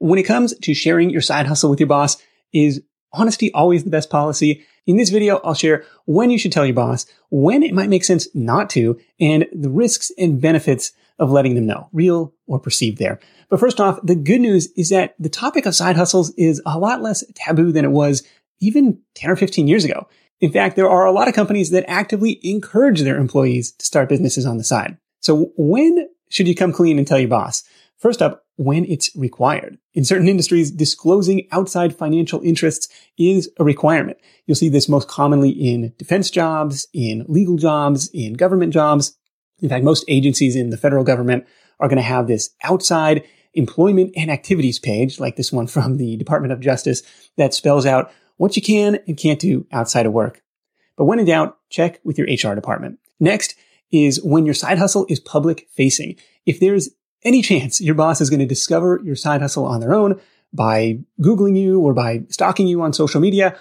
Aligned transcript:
When 0.00 0.18
it 0.18 0.22
comes 0.22 0.54
to 0.56 0.72
sharing 0.72 1.10
your 1.10 1.20
side 1.20 1.46
hustle 1.46 1.68
with 1.68 1.78
your 1.78 1.86
boss, 1.86 2.16
is 2.54 2.82
honesty 3.12 3.52
always 3.52 3.84
the 3.84 3.90
best 3.90 4.08
policy? 4.08 4.64
In 4.86 4.96
this 4.96 5.10
video, 5.10 5.42
I'll 5.44 5.52
share 5.52 5.84
when 6.06 6.30
you 6.30 6.38
should 6.38 6.52
tell 6.52 6.64
your 6.64 6.74
boss, 6.74 7.04
when 7.28 7.62
it 7.62 7.74
might 7.74 7.90
make 7.90 8.02
sense 8.02 8.26
not 8.34 8.70
to, 8.70 8.98
and 9.20 9.46
the 9.52 9.68
risks 9.68 10.10
and 10.16 10.40
benefits 10.40 10.92
of 11.18 11.30
letting 11.30 11.54
them 11.54 11.66
know, 11.66 11.90
real 11.92 12.32
or 12.46 12.58
perceived 12.58 12.96
there. 12.96 13.20
But 13.50 13.60
first 13.60 13.78
off, 13.78 14.00
the 14.02 14.14
good 14.14 14.40
news 14.40 14.68
is 14.74 14.88
that 14.88 15.16
the 15.18 15.28
topic 15.28 15.66
of 15.66 15.74
side 15.74 15.96
hustles 15.96 16.32
is 16.38 16.62
a 16.64 16.78
lot 16.78 17.02
less 17.02 17.22
taboo 17.34 17.70
than 17.70 17.84
it 17.84 17.90
was 17.90 18.22
even 18.58 19.00
10 19.16 19.30
or 19.30 19.36
15 19.36 19.68
years 19.68 19.84
ago. 19.84 20.08
In 20.40 20.50
fact, 20.50 20.76
there 20.76 20.88
are 20.88 21.04
a 21.04 21.12
lot 21.12 21.28
of 21.28 21.34
companies 21.34 21.72
that 21.72 21.84
actively 21.86 22.40
encourage 22.42 23.02
their 23.02 23.18
employees 23.18 23.72
to 23.72 23.84
start 23.84 24.08
businesses 24.08 24.46
on 24.46 24.56
the 24.56 24.64
side. 24.64 24.96
So 25.20 25.52
when 25.58 26.08
should 26.30 26.48
you 26.48 26.54
come 26.54 26.72
clean 26.72 26.96
and 26.96 27.06
tell 27.06 27.18
your 27.18 27.28
boss? 27.28 27.64
First 27.98 28.22
up, 28.22 28.46
when 28.60 28.84
it's 28.84 29.10
required. 29.16 29.78
In 29.94 30.04
certain 30.04 30.28
industries, 30.28 30.70
disclosing 30.70 31.48
outside 31.50 31.96
financial 31.96 32.42
interests 32.42 32.88
is 33.16 33.50
a 33.58 33.64
requirement. 33.64 34.18
You'll 34.44 34.54
see 34.54 34.68
this 34.68 34.86
most 34.86 35.08
commonly 35.08 35.48
in 35.48 35.94
defense 35.96 36.30
jobs, 36.30 36.86
in 36.92 37.24
legal 37.26 37.56
jobs, 37.56 38.10
in 38.12 38.34
government 38.34 38.74
jobs. 38.74 39.16
In 39.60 39.70
fact, 39.70 39.82
most 39.82 40.04
agencies 40.08 40.56
in 40.56 40.68
the 40.68 40.76
federal 40.76 41.04
government 41.04 41.46
are 41.78 41.88
going 41.88 41.96
to 41.96 42.02
have 42.02 42.26
this 42.26 42.50
outside 42.62 43.24
employment 43.54 44.12
and 44.14 44.30
activities 44.30 44.78
page, 44.78 45.18
like 45.18 45.36
this 45.36 45.50
one 45.50 45.66
from 45.66 45.96
the 45.96 46.18
Department 46.18 46.52
of 46.52 46.60
Justice, 46.60 47.02
that 47.38 47.54
spells 47.54 47.86
out 47.86 48.12
what 48.36 48.56
you 48.56 48.62
can 48.62 48.98
and 49.08 49.16
can't 49.16 49.40
do 49.40 49.66
outside 49.72 50.04
of 50.04 50.12
work. 50.12 50.42
But 50.98 51.06
when 51.06 51.18
in 51.18 51.24
doubt, 51.24 51.56
check 51.70 51.98
with 52.04 52.18
your 52.18 52.26
HR 52.26 52.54
department. 52.54 52.98
Next 53.18 53.54
is 53.90 54.22
when 54.22 54.44
your 54.44 54.54
side 54.54 54.76
hustle 54.76 55.06
is 55.08 55.18
public 55.18 55.66
facing. 55.70 56.16
If 56.44 56.60
there's 56.60 56.90
any 57.24 57.42
chance 57.42 57.80
your 57.80 57.94
boss 57.94 58.20
is 58.20 58.30
going 58.30 58.40
to 58.40 58.46
discover 58.46 59.00
your 59.04 59.16
side 59.16 59.40
hustle 59.40 59.64
on 59.64 59.80
their 59.80 59.94
own 59.94 60.20
by 60.52 60.98
Googling 61.20 61.56
you 61.56 61.80
or 61.80 61.94
by 61.94 62.22
stalking 62.28 62.66
you 62.66 62.82
on 62.82 62.92
social 62.92 63.20
media, 63.20 63.56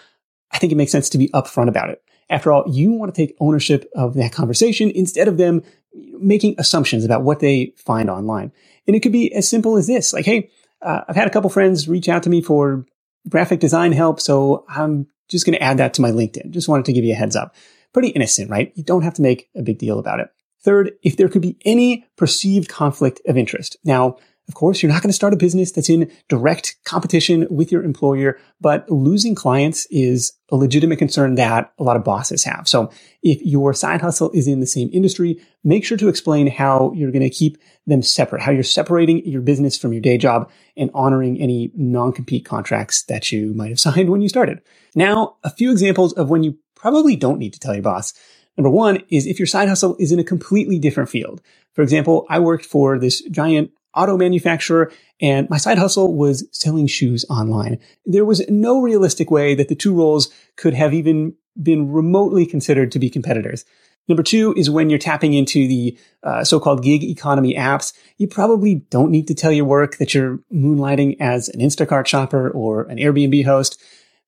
I 0.51 0.57
think 0.57 0.71
it 0.71 0.75
makes 0.75 0.91
sense 0.91 1.09
to 1.09 1.17
be 1.17 1.29
upfront 1.29 1.69
about 1.69 1.89
it. 1.89 2.01
After 2.29 2.51
all, 2.51 2.63
you 2.67 2.91
want 2.91 3.13
to 3.13 3.19
take 3.19 3.35
ownership 3.39 3.89
of 3.95 4.13
that 4.15 4.31
conversation 4.31 4.91
instead 4.91 5.27
of 5.27 5.37
them 5.37 5.63
making 5.93 6.55
assumptions 6.57 7.03
about 7.03 7.23
what 7.23 7.39
they 7.39 7.73
find 7.75 8.09
online. 8.09 8.51
And 8.87 8.95
it 8.95 9.01
could 9.01 9.11
be 9.11 9.33
as 9.33 9.49
simple 9.49 9.77
as 9.77 9.87
this, 9.87 10.13
like, 10.13 10.25
Hey, 10.25 10.51
uh, 10.81 11.01
I've 11.07 11.15
had 11.15 11.27
a 11.27 11.31
couple 11.31 11.49
friends 11.49 11.87
reach 11.87 12.07
out 12.07 12.23
to 12.23 12.29
me 12.29 12.41
for 12.41 12.85
graphic 13.27 13.59
design 13.59 13.91
help. 13.91 14.19
So 14.19 14.65
I'm 14.69 15.07
just 15.27 15.45
going 15.45 15.57
to 15.57 15.63
add 15.63 15.77
that 15.77 15.95
to 15.95 16.01
my 16.01 16.11
LinkedIn. 16.11 16.51
Just 16.51 16.69
wanted 16.69 16.85
to 16.85 16.93
give 16.93 17.03
you 17.03 17.13
a 17.13 17.17
heads 17.17 17.35
up. 17.35 17.55
Pretty 17.93 18.09
innocent, 18.09 18.49
right? 18.49 18.71
You 18.75 18.83
don't 18.83 19.01
have 19.01 19.15
to 19.15 19.21
make 19.21 19.49
a 19.55 19.61
big 19.61 19.79
deal 19.79 19.99
about 19.99 20.19
it. 20.19 20.29
Third, 20.61 20.91
if 21.03 21.17
there 21.17 21.29
could 21.29 21.41
be 21.41 21.57
any 21.65 22.05
perceived 22.17 22.69
conflict 22.69 23.21
of 23.27 23.37
interest. 23.37 23.77
Now, 23.83 24.17
of 24.49 24.55
course, 24.55 24.81
you're 24.81 24.91
not 24.91 25.03
going 25.03 25.11
to 25.11 25.13
start 25.13 25.31
a 25.31 25.37
business 25.37 25.71
that's 25.71 25.91
in 25.91 26.11
direct 26.27 26.77
competition 26.83 27.45
with 27.51 27.71
your 27.71 27.83
employer, 27.83 28.39
but 28.59 28.89
losing 28.89 29.35
clients 29.35 29.85
is 29.91 30.33
a 30.49 30.55
legitimate 30.55 30.97
concern 30.97 31.35
that 31.35 31.71
a 31.77 31.83
lot 31.83 31.95
of 31.95 32.03
bosses 32.03 32.43
have. 32.45 32.67
So 32.67 32.89
if 33.21 33.39
your 33.43 33.75
side 33.75 34.01
hustle 34.01 34.31
is 34.31 34.47
in 34.47 34.59
the 34.59 34.65
same 34.65 34.89
industry, 34.91 35.39
make 35.63 35.85
sure 35.85 35.99
to 35.99 36.07
explain 36.09 36.47
how 36.47 36.91
you're 36.95 37.11
going 37.11 37.21
to 37.21 37.29
keep 37.29 37.59
them 37.85 38.01
separate, 38.01 38.41
how 38.41 38.51
you're 38.51 38.63
separating 38.63 39.23
your 39.23 39.43
business 39.43 39.77
from 39.77 39.93
your 39.93 40.01
day 40.01 40.17
job 40.17 40.49
and 40.75 40.89
honoring 40.95 41.39
any 41.39 41.71
non-compete 41.75 42.43
contracts 42.43 43.03
that 43.03 43.31
you 43.31 43.53
might 43.53 43.69
have 43.69 43.79
signed 43.79 44.09
when 44.09 44.21
you 44.21 44.29
started. 44.29 44.61
Now, 44.95 45.35
a 45.43 45.51
few 45.51 45.69
examples 45.71 46.11
of 46.13 46.31
when 46.31 46.41
you 46.41 46.57
probably 46.73 47.15
don't 47.15 47.37
need 47.37 47.53
to 47.53 47.59
tell 47.59 47.75
your 47.75 47.83
boss. 47.83 48.13
Number 48.59 48.69
one 48.69 49.01
is 49.07 49.25
if 49.25 49.39
your 49.39 49.45
side 49.45 49.69
hustle 49.69 49.95
is 49.99 50.11
in 50.11 50.19
a 50.19 50.23
completely 50.23 50.79
different 50.79 51.09
field. 51.09 51.41
For 51.71 51.81
example, 51.81 52.25
I 52.27 52.39
worked 52.39 52.65
for 52.65 52.99
this 52.99 53.21
giant 53.21 53.71
auto 53.95 54.17
manufacturer 54.17 54.91
and 55.21 55.49
my 55.49 55.55
side 55.55 55.77
hustle 55.77 56.13
was 56.13 56.45
selling 56.51 56.85
shoes 56.85 57.23
online. 57.29 57.79
There 58.05 58.25
was 58.25 58.45
no 58.49 58.81
realistic 58.81 59.31
way 59.31 59.55
that 59.55 59.69
the 59.69 59.75
two 59.75 59.93
roles 59.93 60.29
could 60.57 60.73
have 60.73 60.93
even 60.93 61.35
been 61.63 61.89
remotely 61.89 62.45
considered 62.45 62.91
to 62.91 62.99
be 62.99 63.09
competitors. 63.09 63.63
Number 64.09 64.23
two 64.23 64.53
is 64.57 64.69
when 64.69 64.89
you're 64.89 64.99
tapping 64.99 65.33
into 65.33 65.65
the 65.65 65.97
uh, 66.23 66.43
so-called 66.43 66.83
gig 66.83 67.01
economy 67.01 67.55
apps, 67.55 67.93
you 68.17 68.27
probably 68.27 68.75
don't 68.75 69.09
need 69.09 69.29
to 69.29 69.35
tell 69.35 69.53
your 69.53 69.63
work 69.63 69.99
that 69.99 70.13
you're 70.13 70.39
moonlighting 70.53 71.15
as 71.21 71.47
an 71.47 71.61
Instacart 71.61 72.07
shopper 72.07 72.49
or 72.49 72.83
an 72.89 72.97
Airbnb 72.97 73.45
host. 73.45 73.81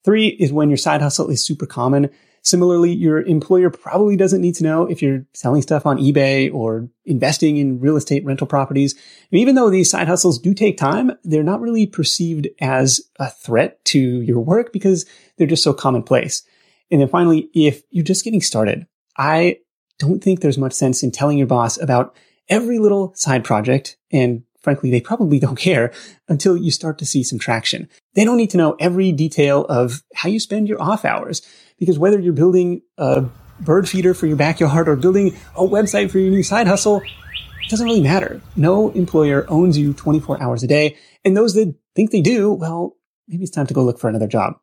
Three 0.06 0.28
is 0.28 0.54
when 0.54 0.70
your 0.70 0.78
side 0.78 1.02
hustle 1.02 1.30
is 1.30 1.46
super 1.46 1.66
common. 1.66 2.10
Similarly, 2.44 2.92
your 2.92 3.22
employer 3.22 3.70
probably 3.70 4.18
doesn't 4.18 4.42
need 4.42 4.56
to 4.56 4.64
know 4.64 4.88
if 4.88 5.02
you're 5.02 5.26
selling 5.34 5.62
stuff 5.62 5.86
on 5.86 6.00
eBay 6.00 6.52
or 6.52 6.90
investing 7.06 7.58
in 7.58 7.80
real 7.80 7.98
estate 7.98 8.26
rental 8.26 8.48
properties. 8.48 8.96
And 9.32 9.40
even 9.40 9.54
though 9.54 9.70
these 9.70 9.92
side 9.92 10.08
hustles 10.08 10.40
do 10.40 10.54
take 10.54 10.78
time, 10.78 11.12
they're 11.24 11.44
not 11.44 11.62
really 11.62 11.86
perceived 11.86 12.48
as 12.60 13.00
a 13.20 13.30
threat 13.30 13.84
to 13.86 14.00
your 14.00 14.40
work 14.40 14.74
because 14.74 15.06
they're 15.38 15.46
just 15.46 15.64
so 15.64 15.74
commonplace. 15.74 16.44
And 16.90 17.00
then 17.00 17.08
finally, 17.08 17.50
if 17.54 17.84
you're 17.92 18.04
just 18.04 18.24
getting 18.24 18.42
started, 18.42 18.88
I 19.18 19.60
don't 20.00 20.24
think 20.24 20.40
there's 20.40 20.58
much 20.58 20.74
sense 20.74 21.04
in 21.04 21.12
telling 21.12 21.38
your 21.38 21.48
boss 21.48 21.80
about 21.80 22.16
every 22.50 22.80
little 22.80 23.14
side 23.16 23.44
project 23.44 23.98
and 24.12 24.44
frankly, 24.62 24.92
they 24.92 25.02
probably 25.02 25.40
don't 25.46 25.58
care 25.58 25.92
until 26.28 26.58
you 26.58 26.72
start 26.72 26.98
to 27.00 27.06
see 27.06 27.24
some 27.24 27.40
traction. 27.40 27.90
They 28.16 28.26
don't 28.26 28.38
need 28.38 28.50
to 28.52 28.58
know 28.58 28.76
every 28.80 29.12
detail 29.12 29.66
of 29.66 30.04
how 30.16 30.30
you 30.30 30.40
spend 30.40 30.68
your 30.68 30.82
off 30.82 31.06
hours 31.06 31.42
because 31.78 31.98
whether 31.98 32.20
you're 32.20 32.34
building 32.34 32.82
a 32.98 33.26
bird 33.60 33.88
feeder 33.88 34.14
for 34.14 34.28
your 34.28 34.38
backyard 34.38 34.88
or 34.88 34.96
building 34.96 35.36
a 35.56 35.62
website 35.62 36.12
for 36.12 36.20
your 36.20 36.32
new 36.32 36.44
side 36.44 36.68
hustle, 36.68 37.02
it 37.02 37.70
doesn't 37.70 37.86
really 37.86 38.02
matter. 38.02 38.42
No 38.56 38.90
employer 38.90 39.46
owns 39.48 39.78
you 39.78 39.94
24 39.94 40.42
hours 40.42 40.64
a 40.64 40.68
day. 40.68 40.98
And 41.24 41.38
those 41.38 41.54
that 41.54 41.74
think 41.96 42.12
they 42.12 42.22
do, 42.22 42.52
well, 42.52 42.98
maybe 43.28 43.44
it's 43.44 43.52
time 43.52 43.68
to 43.68 43.74
go 43.74 43.84
look 43.84 44.00
for 44.00 44.10
another 44.10 44.28
job. 44.28 44.56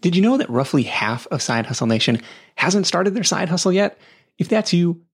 Did 0.00 0.14
you 0.14 0.22
know 0.22 0.36
that 0.36 0.50
roughly 0.50 0.82
half 0.82 1.26
of 1.28 1.40
Side 1.40 1.66
Hustle 1.66 1.86
Nation 1.86 2.20
hasn't 2.56 2.86
started 2.86 3.14
their 3.14 3.24
side 3.24 3.48
hustle 3.48 3.72
yet? 3.72 3.98
If 4.38 4.48
that's 4.48 4.72
you, 4.72 5.00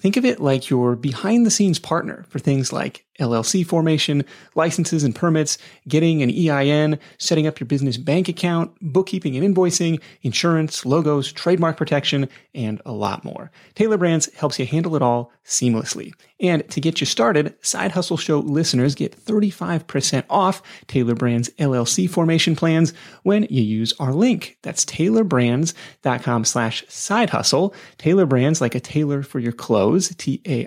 Think 0.00 0.16
of 0.16 0.24
it 0.24 0.40
like 0.40 0.70
your 0.70 0.96
behind 0.96 1.44
the 1.44 1.50
scenes 1.50 1.78
partner 1.78 2.24
for 2.30 2.38
things 2.38 2.72
like 2.72 3.04
LLC 3.20 3.66
formation, 3.66 4.24
licenses 4.54 5.04
and 5.04 5.14
permits, 5.14 5.58
getting 5.86 6.22
an 6.22 6.30
EIN, 6.30 6.98
setting 7.18 7.46
up 7.46 7.60
your 7.60 7.66
business 7.66 7.98
bank 7.98 8.26
account, 8.26 8.72
bookkeeping 8.80 9.36
and 9.36 9.54
invoicing, 9.54 10.00
insurance, 10.22 10.86
logos, 10.86 11.30
trademark 11.30 11.76
protection, 11.76 12.30
and 12.54 12.80
a 12.86 12.92
lot 12.92 13.24
more. 13.24 13.50
Tailor 13.74 13.98
Brands 13.98 14.32
helps 14.34 14.58
you 14.58 14.64
handle 14.64 14.96
it 14.96 15.02
all 15.02 15.30
seamlessly. 15.44 16.14
And 16.40 16.68
to 16.70 16.80
get 16.80 17.00
you 17.00 17.06
started, 17.06 17.54
Side 17.60 17.92
Hustle 17.92 18.16
Show 18.16 18.38
listeners 18.38 18.94
get 18.94 19.16
35% 19.16 20.24
off 20.30 20.62
Tailor 20.86 21.14
Brands 21.14 21.50
LLC 21.58 22.08
formation 22.08 22.56
plans 22.56 22.94
when 23.22 23.44
you 23.50 23.62
use 23.62 23.92
our 24.00 24.14
link. 24.14 24.56
That's 24.62 24.84
tailorbrands.com 24.86 26.44
slash 26.44 26.84
side 26.88 27.30
hustle. 27.30 27.74
Tailor 27.98 28.26
Brands 28.26 28.60
like 28.60 28.74
a 28.74 28.80
tailor 28.80 29.22
for 29.22 29.38
your 29.38 29.52
clothes 29.52 30.14
T-A-I-L-O-R-B-R-A-N-D-S 30.16 30.66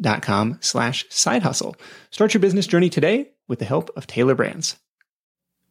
dot 0.00 0.22
com 0.22 0.58
slash 0.60 1.04
side 1.08 1.42
hustle. 1.42 1.76
Start 2.10 2.34
your 2.34 2.40
business 2.40 2.66
journey 2.66 2.90
today 2.90 3.30
with 3.48 3.58
the 3.58 3.64
help 3.64 3.90
of 3.96 4.06
Tailor 4.06 4.34
Brands. 4.34 4.76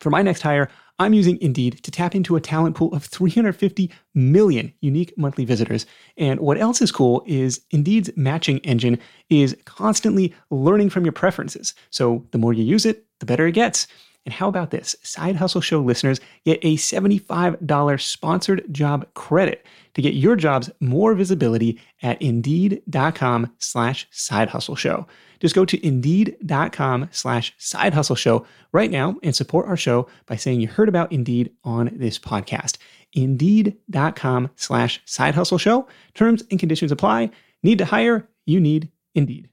For 0.00 0.10
my 0.10 0.22
next 0.22 0.42
hire, 0.42 0.68
I'm 1.00 1.14
using 1.14 1.40
Indeed 1.40 1.82
to 1.84 1.90
tap 1.90 2.14
into 2.14 2.34
a 2.34 2.40
talent 2.40 2.76
pool 2.76 2.92
of 2.92 3.04
350 3.04 3.90
million 4.14 4.72
unique 4.80 5.16
monthly 5.16 5.44
visitors. 5.44 5.86
And 6.16 6.40
what 6.40 6.58
else 6.58 6.82
is 6.82 6.90
cool 6.90 7.22
is 7.26 7.60
Indeed's 7.70 8.10
matching 8.16 8.58
engine 8.58 8.98
is 9.30 9.56
constantly 9.64 10.34
learning 10.50 10.90
from 10.90 11.04
your 11.04 11.12
preferences. 11.12 11.74
So 11.90 12.26
the 12.32 12.38
more 12.38 12.52
you 12.52 12.64
use 12.64 12.84
it, 12.84 13.04
the 13.20 13.26
better 13.26 13.46
it 13.46 13.52
gets. 13.52 13.86
And 14.24 14.34
how 14.34 14.48
about 14.48 14.72
this? 14.72 14.96
Side 15.02 15.36
Hustle 15.36 15.60
Show 15.60 15.80
listeners 15.80 16.20
get 16.44 16.58
a 16.62 16.76
$75 16.76 18.00
sponsored 18.02 18.64
job 18.70 19.06
credit 19.14 19.64
to 19.94 20.02
get 20.02 20.14
your 20.14 20.36
jobs 20.36 20.68
more 20.80 21.14
visibility 21.14 21.80
at 22.02 22.20
indeed.com 22.20 23.52
slash 23.58 24.06
side 24.10 24.50
hustle 24.50 24.76
show. 24.76 25.06
Just 25.40 25.54
go 25.54 25.64
to 25.64 25.86
indeed.com 25.86 27.08
slash 27.12 27.54
side 27.58 27.94
hustle 27.94 28.16
show 28.16 28.46
right 28.72 28.90
now 28.90 29.16
and 29.22 29.34
support 29.34 29.66
our 29.66 29.76
show 29.76 30.08
by 30.26 30.36
saying 30.36 30.60
you 30.60 30.68
heard 30.68 30.88
about 30.88 31.12
Indeed 31.12 31.52
on 31.64 31.90
this 31.92 32.18
podcast. 32.18 32.76
Indeed.com 33.12 34.50
slash 34.56 35.00
side 35.04 35.34
hustle 35.34 35.58
show. 35.58 35.86
Terms 36.14 36.42
and 36.50 36.60
conditions 36.60 36.92
apply. 36.92 37.30
Need 37.62 37.78
to 37.78 37.84
hire? 37.84 38.28
You 38.46 38.60
need 38.60 38.90
Indeed. 39.14 39.48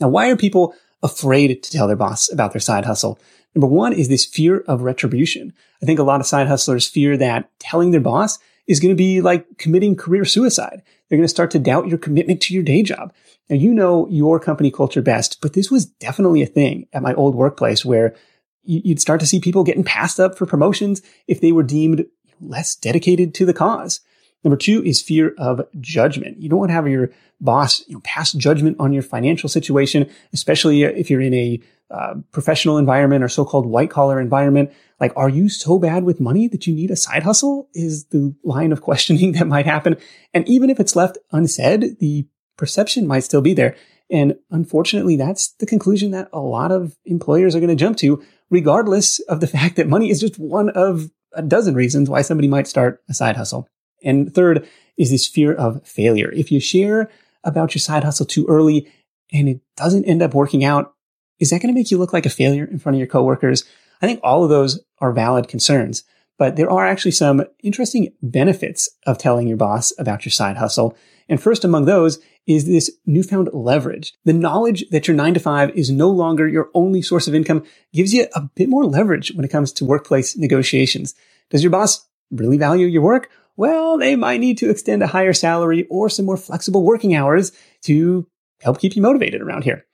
Now, 0.00 0.08
why 0.08 0.30
are 0.30 0.36
people 0.36 0.74
afraid 1.02 1.62
to 1.62 1.70
tell 1.70 1.86
their 1.86 1.96
boss 1.96 2.30
about 2.30 2.52
their 2.52 2.60
side 2.60 2.84
hustle? 2.84 3.18
Number 3.54 3.66
one 3.66 3.92
is 3.92 4.08
this 4.08 4.24
fear 4.24 4.60
of 4.68 4.82
retribution. 4.82 5.52
I 5.82 5.86
think 5.86 5.98
a 5.98 6.04
lot 6.04 6.20
of 6.20 6.26
side 6.26 6.46
hustlers 6.46 6.86
fear 6.86 7.16
that 7.16 7.50
telling 7.58 7.90
their 7.90 8.00
boss 8.00 8.38
is 8.66 8.80
going 8.80 8.90
to 8.90 8.96
be 8.96 9.20
like 9.20 9.58
committing 9.58 9.96
career 9.96 10.24
suicide. 10.24 10.82
They're 11.08 11.18
going 11.18 11.24
to 11.24 11.28
start 11.28 11.50
to 11.52 11.58
doubt 11.58 11.88
your 11.88 11.98
commitment 11.98 12.40
to 12.42 12.54
your 12.54 12.62
day 12.62 12.82
job. 12.82 13.12
Now, 13.48 13.56
you 13.56 13.72
know 13.72 14.06
your 14.08 14.38
company 14.38 14.70
culture 14.70 15.02
best, 15.02 15.40
but 15.40 15.54
this 15.54 15.70
was 15.70 15.86
definitely 15.86 16.42
a 16.42 16.46
thing 16.46 16.86
at 16.92 17.02
my 17.02 17.14
old 17.14 17.34
workplace 17.34 17.84
where 17.84 18.14
you'd 18.62 19.00
start 19.00 19.20
to 19.20 19.26
see 19.26 19.40
people 19.40 19.64
getting 19.64 19.84
passed 19.84 20.20
up 20.20 20.36
for 20.36 20.44
promotions 20.44 21.00
if 21.26 21.40
they 21.40 21.52
were 21.52 21.62
deemed 21.62 22.04
less 22.40 22.76
dedicated 22.76 23.34
to 23.34 23.46
the 23.46 23.54
cause. 23.54 24.00
Number 24.44 24.56
two 24.56 24.82
is 24.84 25.02
fear 25.02 25.34
of 25.38 25.60
judgment. 25.80 26.40
You 26.40 26.48
don't 26.48 26.58
want 26.58 26.70
to 26.70 26.74
have 26.74 26.88
your 26.88 27.10
boss 27.40 27.86
you 27.88 27.94
know, 27.94 28.00
pass 28.00 28.32
judgment 28.32 28.76
on 28.78 28.92
your 28.92 29.02
financial 29.02 29.48
situation, 29.48 30.08
especially 30.32 30.82
if 30.82 31.10
you're 31.10 31.20
in 31.20 31.34
a 31.34 31.60
uh, 31.90 32.14
professional 32.32 32.78
environment 32.78 33.24
or 33.24 33.28
so-called 33.28 33.66
white 33.66 33.90
collar 33.90 34.20
environment. 34.20 34.70
Like, 35.00 35.12
are 35.16 35.28
you 35.28 35.48
so 35.48 35.78
bad 35.78 36.04
with 36.04 36.20
money 36.20 36.46
that 36.48 36.66
you 36.66 36.74
need 36.74 36.90
a 36.90 36.96
side 36.96 37.22
hustle? 37.22 37.68
Is 37.72 38.04
the 38.06 38.34
line 38.44 38.72
of 38.72 38.82
questioning 38.88 39.32
that 39.32 39.46
might 39.46 39.66
happen. 39.66 39.96
And 40.34 40.46
even 40.48 40.70
if 40.70 40.78
it's 40.78 40.96
left 40.96 41.18
unsaid, 41.32 41.98
the 41.98 42.26
perception 42.56 43.06
might 43.06 43.24
still 43.24 43.40
be 43.40 43.54
there. 43.54 43.76
And 44.10 44.36
unfortunately, 44.50 45.16
that's 45.16 45.52
the 45.54 45.66
conclusion 45.66 46.12
that 46.12 46.28
a 46.32 46.40
lot 46.40 46.72
of 46.72 46.96
employers 47.04 47.54
are 47.54 47.60
going 47.60 47.68
to 47.68 47.76
jump 47.76 47.96
to, 47.98 48.22
regardless 48.50 49.20
of 49.20 49.40
the 49.40 49.46
fact 49.58 49.76
that 49.76 49.88
money 49.88 50.10
is 50.10 50.20
just 50.20 50.38
one 50.38 50.70
of 50.70 51.10
a 51.32 51.42
dozen 51.42 51.74
reasons 51.74 52.08
why 52.08 52.22
somebody 52.22 52.48
might 52.48 52.66
start 52.66 53.02
a 53.08 53.14
side 53.14 53.36
hustle. 53.36 53.68
And 54.02 54.34
third 54.34 54.68
is 54.96 55.10
this 55.10 55.26
fear 55.26 55.54
of 55.54 55.86
failure. 55.86 56.30
If 56.32 56.50
you 56.52 56.60
share 56.60 57.10
about 57.44 57.74
your 57.74 57.80
side 57.80 58.04
hustle 58.04 58.26
too 58.26 58.46
early 58.48 58.90
and 59.32 59.48
it 59.48 59.60
doesn't 59.76 60.04
end 60.04 60.22
up 60.22 60.34
working 60.34 60.64
out, 60.64 60.94
is 61.38 61.50
that 61.50 61.62
going 61.62 61.72
to 61.72 61.78
make 61.78 61.90
you 61.90 61.98
look 61.98 62.12
like 62.12 62.26
a 62.26 62.30
failure 62.30 62.64
in 62.64 62.78
front 62.78 62.96
of 62.96 62.98
your 62.98 63.06
coworkers? 63.06 63.64
I 64.02 64.06
think 64.06 64.20
all 64.22 64.44
of 64.44 64.50
those 64.50 64.80
are 64.98 65.12
valid 65.12 65.48
concerns, 65.48 66.04
but 66.36 66.56
there 66.56 66.70
are 66.70 66.86
actually 66.86 67.12
some 67.12 67.44
interesting 67.62 68.12
benefits 68.22 68.88
of 69.06 69.18
telling 69.18 69.48
your 69.48 69.56
boss 69.56 69.92
about 69.98 70.24
your 70.24 70.32
side 70.32 70.56
hustle. 70.56 70.96
And 71.28 71.40
first 71.40 71.64
among 71.64 71.84
those 71.84 72.18
is 72.46 72.66
this 72.66 72.90
newfound 73.06 73.50
leverage. 73.52 74.14
The 74.24 74.32
knowledge 74.32 74.84
that 74.90 75.06
your 75.06 75.16
nine 75.16 75.34
to 75.34 75.40
five 75.40 75.70
is 75.76 75.90
no 75.90 76.08
longer 76.08 76.48
your 76.48 76.70
only 76.74 77.02
source 77.02 77.28
of 77.28 77.34
income 77.34 77.64
gives 77.92 78.14
you 78.14 78.26
a 78.34 78.42
bit 78.54 78.68
more 78.68 78.84
leverage 78.84 79.32
when 79.34 79.44
it 79.44 79.50
comes 79.50 79.72
to 79.74 79.84
workplace 79.84 80.36
negotiations. 80.36 81.14
Does 81.50 81.62
your 81.62 81.70
boss 81.70 82.08
really 82.30 82.56
value 82.56 82.86
your 82.86 83.02
work? 83.02 83.30
Well, 83.58 83.98
they 83.98 84.14
might 84.14 84.38
need 84.38 84.56
to 84.58 84.70
extend 84.70 85.02
a 85.02 85.08
higher 85.08 85.32
salary 85.32 85.84
or 85.90 86.08
some 86.08 86.24
more 86.24 86.36
flexible 86.36 86.84
working 86.84 87.16
hours 87.16 87.50
to 87.82 88.24
help 88.62 88.78
keep 88.78 88.94
you 88.94 89.02
motivated 89.02 89.42
around 89.42 89.64
here. 89.64 89.84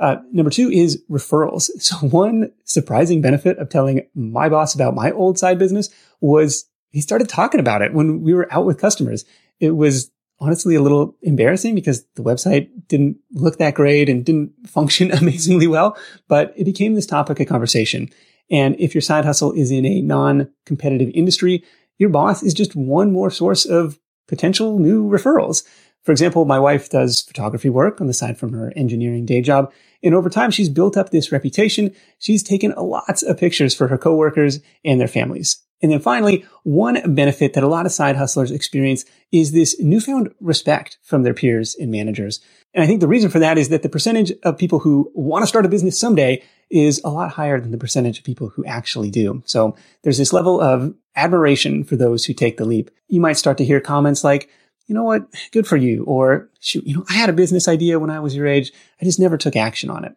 Uh, 0.00 0.16
number 0.32 0.50
two 0.50 0.68
is 0.68 1.00
referrals. 1.08 1.70
So 1.80 1.96
one 2.08 2.50
surprising 2.64 3.22
benefit 3.22 3.58
of 3.58 3.68
telling 3.68 4.02
my 4.16 4.48
boss 4.48 4.74
about 4.74 4.96
my 4.96 5.12
old 5.12 5.38
side 5.38 5.56
business 5.56 5.88
was 6.20 6.68
he 6.90 7.00
started 7.00 7.28
talking 7.28 7.60
about 7.60 7.80
it 7.80 7.94
when 7.94 8.22
we 8.22 8.34
were 8.34 8.52
out 8.52 8.66
with 8.66 8.80
customers. 8.80 9.24
It 9.60 9.70
was 9.70 10.10
honestly 10.40 10.74
a 10.74 10.82
little 10.82 11.16
embarrassing 11.22 11.76
because 11.76 12.04
the 12.16 12.24
website 12.24 12.70
didn't 12.88 13.18
look 13.30 13.58
that 13.58 13.74
great 13.74 14.08
and 14.08 14.24
didn't 14.24 14.50
function 14.66 15.12
amazingly 15.16 15.68
well, 15.68 15.96
but 16.26 16.52
it 16.56 16.64
became 16.64 16.94
this 16.94 17.06
topic 17.06 17.38
of 17.38 17.46
conversation. 17.46 18.08
And 18.50 18.74
if 18.80 18.96
your 18.96 19.00
side 19.00 19.24
hustle 19.24 19.52
is 19.52 19.70
in 19.70 19.86
a 19.86 20.02
non-competitive 20.02 21.10
industry, 21.14 21.62
your 22.02 22.10
boss 22.10 22.42
is 22.42 22.52
just 22.52 22.74
one 22.74 23.12
more 23.12 23.30
source 23.30 23.64
of 23.64 23.96
potential 24.26 24.80
new 24.80 25.08
referrals. 25.08 25.62
For 26.02 26.12
example, 26.12 26.44
my 26.44 26.58
wife 26.58 26.90
does 26.90 27.22
photography 27.22 27.68
work 27.68 28.00
on 28.00 28.08
the 28.08 28.14
side 28.14 28.38
from 28.38 28.52
her 28.52 28.72
engineering 28.74 29.24
day 29.24 29.40
job. 29.40 29.72
And 30.02 30.14
over 30.14 30.28
time, 30.28 30.50
she's 30.50 30.68
built 30.68 30.96
up 30.96 31.10
this 31.10 31.30
reputation. 31.30 31.94
She's 32.18 32.42
taken 32.42 32.74
lots 32.76 33.22
of 33.22 33.38
pictures 33.38 33.74
for 33.74 33.88
her 33.88 33.98
coworkers 33.98 34.60
and 34.84 35.00
their 35.00 35.08
families. 35.08 35.62
And 35.80 35.90
then 35.90 36.00
finally, 36.00 36.44
one 36.62 37.14
benefit 37.14 37.54
that 37.54 37.64
a 37.64 37.68
lot 37.68 37.86
of 37.86 37.92
side 37.92 38.16
hustlers 38.16 38.52
experience 38.52 39.04
is 39.32 39.50
this 39.50 39.80
newfound 39.80 40.32
respect 40.40 40.98
from 41.02 41.24
their 41.24 41.34
peers 41.34 41.74
and 41.74 41.90
managers. 41.90 42.40
And 42.72 42.82
I 42.82 42.86
think 42.86 43.00
the 43.00 43.08
reason 43.08 43.30
for 43.30 43.40
that 43.40 43.58
is 43.58 43.68
that 43.68 43.82
the 43.82 43.88
percentage 43.88 44.32
of 44.44 44.58
people 44.58 44.78
who 44.78 45.10
want 45.14 45.42
to 45.42 45.46
start 45.46 45.66
a 45.66 45.68
business 45.68 45.98
someday 45.98 46.42
is 46.70 47.00
a 47.04 47.10
lot 47.10 47.32
higher 47.32 47.60
than 47.60 47.72
the 47.72 47.78
percentage 47.78 48.18
of 48.18 48.24
people 48.24 48.48
who 48.48 48.64
actually 48.64 49.10
do. 49.10 49.42
So 49.44 49.76
there's 50.02 50.18
this 50.18 50.32
level 50.32 50.60
of 50.60 50.94
admiration 51.16 51.84
for 51.84 51.96
those 51.96 52.24
who 52.24 52.32
take 52.32 52.56
the 52.56 52.64
leap. 52.64 52.90
You 53.08 53.20
might 53.20 53.36
start 53.36 53.58
to 53.58 53.64
hear 53.64 53.80
comments 53.80 54.24
like, 54.24 54.48
you 54.92 54.98
know 54.98 55.04
what? 55.04 55.24
Good 55.52 55.66
for 55.66 55.78
you. 55.78 56.04
Or 56.04 56.50
shoot, 56.60 56.86
you 56.86 56.94
know, 56.94 57.04
I 57.08 57.14
had 57.14 57.30
a 57.30 57.32
business 57.32 57.66
idea 57.66 57.98
when 57.98 58.10
I 58.10 58.20
was 58.20 58.36
your 58.36 58.46
age. 58.46 58.70
I 59.00 59.06
just 59.06 59.18
never 59.18 59.38
took 59.38 59.56
action 59.56 59.88
on 59.88 60.04
it. 60.04 60.14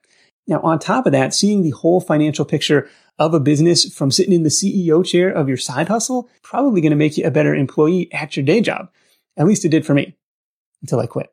Now, 0.47 0.59
on 0.63 0.79
top 0.79 1.05
of 1.05 1.13
that, 1.13 1.33
seeing 1.33 1.63
the 1.63 1.69
whole 1.69 2.01
financial 2.01 2.43
picture 2.43 2.89
of 3.17 3.33
a 3.33 3.39
business 3.39 3.85
from 3.85 4.11
sitting 4.11 4.33
in 4.33 4.43
the 4.43 4.49
CEO 4.49 5.05
chair 5.05 5.29
of 5.29 5.47
your 5.47 5.55
side 5.55 5.87
hustle, 5.87 6.29
probably 6.43 6.81
going 6.81 6.89
to 6.89 6.97
make 6.97 7.17
you 7.17 7.23
a 7.23 7.31
better 7.31 7.55
employee 7.55 8.11
at 8.11 8.35
your 8.35 8.45
day 8.45 8.59
job. 8.59 8.89
At 9.37 9.47
least 9.47 9.63
it 9.63 9.69
did 9.69 9.85
for 9.85 9.93
me 9.93 10.17
until 10.81 10.99
I 10.99 11.07
quit. 11.07 11.31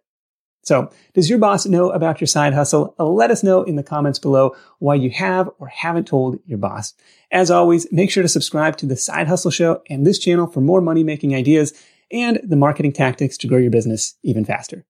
So, 0.64 0.90
does 1.12 1.28
your 1.28 1.40
boss 1.40 1.66
know 1.66 1.90
about 1.90 2.20
your 2.20 2.28
side 2.28 2.54
hustle? 2.54 2.94
Let 2.96 3.32
us 3.32 3.42
know 3.42 3.64
in 3.64 3.74
the 3.74 3.82
comments 3.82 4.20
below 4.20 4.54
why 4.78 4.94
you 4.94 5.10
have 5.10 5.50
or 5.58 5.66
haven't 5.66 6.06
told 6.06 6.38
your 6.46 6.58
boss. 6.58 6.94
As 7.32 7.50
always, 7.50 7.90
make 7.90 8.12
sure 8.12 8.22
to 8.22 8.28
subscribe 8.28 8.76
to 8.76 8.86
the 8.86 8.96
Side 8.96 9.26
Hustle 9.26 9.50
Show 9.50 9.82
and 9.90 10.06
this 10.06 10.20
channel 10.20 10.46
for 10.46 10.60
more 10.60 10.80
money 10.80 11.02
making 11.02 11.34
ideas 11.34 11.72
and 12.12 12.40
the 12.44 12.56
marketing 12.56 12.92
tactics 12.92 13.36
to 13.38 13.46
grow 13.46 13.58
your 13.58 13.70
business 13.70 14.16
even 14.22 14.44
faster. 14.44 14.84